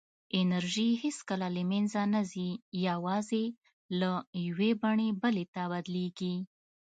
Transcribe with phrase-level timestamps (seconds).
[0.41, 2.49] انرژي هېڅکله له منځه نه ځي،
[2.87, 3.45] یوازې
[3.99, 4.11] له
[4.47, 6.35] یوې بڼې بلې ته بدلېږي.